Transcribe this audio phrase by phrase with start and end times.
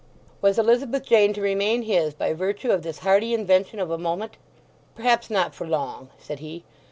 [0.41, 4.37] Was Elizabeth Jane to remain his by virtue of this hardy invention of a moment?
[4.95, 6.63] "Perhaps not for long," said he.